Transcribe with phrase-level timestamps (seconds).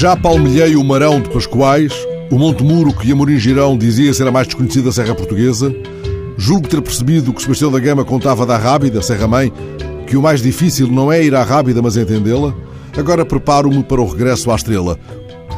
[0.00, 1.92] Já palmilhei o Marão de Pascoais,
[2.30, 5.74] o Monte Muro que Amorim Girão dizia ser a mais desconhecida serra portuguesa.
[6.36, 9.52] Julgo ter percebido que Sebastião da Gama contava da Rábida, Serra Mãe,
[10.06, 12.54] que o mais difícil não é ir à Rábida, mas entendê-la.
[12.96, 14.96] Agora preparo-me para o regresso à estrela.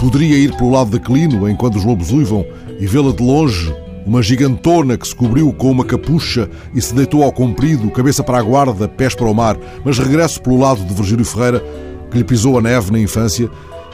[0.01, 2.47] Poderia ir pelo lado de Clino, enquanto os lobos uivam,
[2.79, 3.71] e vê-la de longe,
[4.07, 8.39] uma gigantona que se cobriu com uma capucha e se deitou ao comprido, cabeça para
[8.39, 11.63] a guarda, pés para o mar, mas regresso pelo lado de Virgílio Ferreira,
[12.11, 13.49] que lhe pisou a neve na infância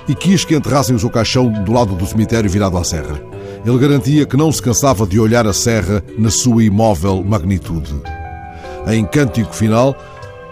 [0.08, 3.20] e quis que enterrassem o seu caixão do lado do cemitério virado à serra.
[3.64, 7.94] Ele garantia que não se cansava de olhar a serra na sua imóvel magnitude.
[8.86, 9.96] Em cântico final,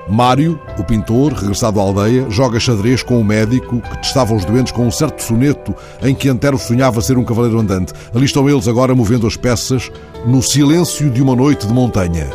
[0.09, 4.73] Mário, o pintor, regressado à aldeia, joga xadrez com o médico que testava os doentes
[4.73, 7.93] com um certo soneto em que Antero sonhava ser um cavaleiro andante.
[8.15, 9.91] Ali estão eles agora movendo as peças
[10.27, 12.29] no silêncio de uma noite de montanha.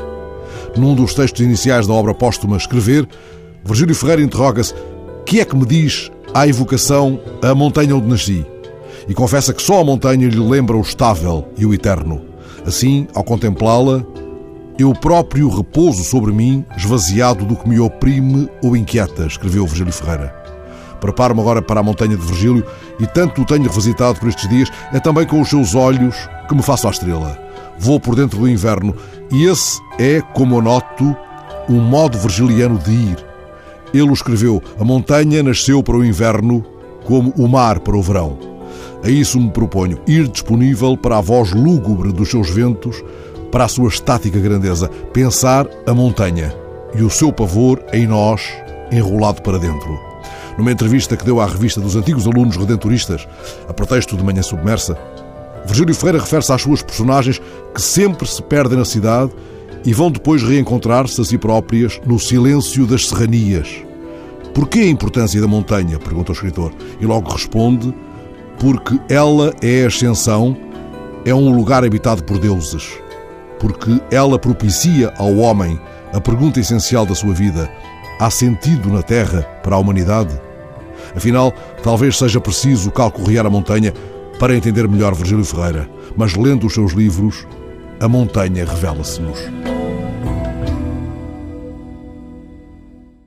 [0.76, 3.08] Num dos textos iniciais da obra póstuma Escrever,
[3.64, 4.74] Virgílio Ferreira interroga-se:
[5.26, 8.46] que é que me diz à evocação a montanha onde nasci
[9.08, 12.22] e confessa que só a montanha lhe lembra o estável e o eterno.
[12.66, 14.06] Assim, ao contemplá-la,
[14.80, 20.34] eu próprio repouso sobre mim, esvaziado do que me oprime ou inquieta, escreveu Virgílio Ferreira.
[21.00, 22.66] Preparo-me agora para a montanha de Virgílio
[23.00, 26.16] e tanto o tenho revisitado por estes dias, é também com os seus olhos
[26.48, 27.38] que me faço à estrela.
[27.78, 28.96] Vou por dentro do inverno
[29.32, 31.16] e esse é, como eu noto,
[31.70, 33.30] um modo virgiliano de ir
[33.94, 36.64] ele o escreveu: A montanha nasceu para o inverno,
[37.06, 38.38] como o mar para o verão.
[39.04, 43.02] A isso me proponho, ir disponível para a voz lúgubre dos seus ventos,
[43.52, 46.54] para a sua estática grandeza, pensar a montanha
[46.96, 48.42] e o seu pavor em nós,
[48.92, 50.00] enrolado para dentro.
[50.58, 53.28] Numa entrevista que deu à revista dos antigos alunos redentoristas,
[53.68, 54.98] a pretexto de Manhã Submersa,
[55.66, 57.42] Virgílio Ferreira refere-se às suas personagens
[57.74, 59.32] que sempre se perdem na cidade
[59.86, 63.84] e vão depois reencontrar-se a si próprias no silêncio das serranias.
[64.54, 66.00] Porquê a importância da montanha?
[66.00, 66.74] pergunta o escritor.
[67.00, 67.94] E logo responde:
[68.60, 70.58] porque ela é a ascensão,
[71.24, 72.92] é um lugar habitado por deuses.
[73.60, 75.80] Porque ela propicia ao homem
[76.14, 77.70] a pergunta essencial da sua vida:
[78.20, 80.40] há sentido na Terra para a humanidade?
[81.16, 81.54] Afinal,
[81.84, 83.94] talvez seja preciso calcorrear a montanha
[84.40, 87.46] para entender melhor Virgílio Ferreira, mas lendo os seus livros,
[88.00, 89.40] a montanha revela-se-nos.